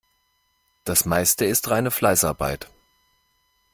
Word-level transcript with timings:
Das 0.83 1.05
Meiste 1.05 1.45
ist 1.45 1.69
reine 1.69 1.91
Fleißarbeit. 1.91 2.71